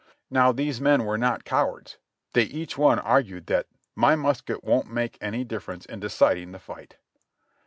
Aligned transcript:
Now 0.31 0.51
these 0.51 0.81
men 0.81 1.05
were 1.05 1.15
not 1.19 1.43
cowards, 1.45 1.99
they 2.33 2.45
each 2.45 2.75
one 2.75 2.97
argued 2.97 3.45
that 3.45 3.67
"my 3.95 4.15
musket 4.15 4.63
won't 4.63 4.89
make 4.91 5.15
any 5.21 5.43
difference 5.43 5.85
in 5.85 5.99
deciding 5.99 6.53
the 6.53 6.59
fight." 6.59 6.97